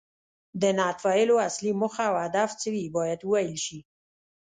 د 0.61 0.63
نعت 0.77 0.99
ویلو 1.05 1.35
اصلي 1.47 1.71
موخه 1.79 2.03
او 2.09 2.15
هدف 2.25 2.49
څه 2.59 2.67
وي 2.73 2.85
باید 2.97 3.19
وویل 3.23 3.57
شي. 3.65 3.79